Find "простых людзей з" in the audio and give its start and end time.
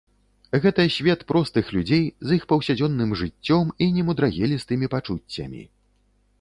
1.31-2.39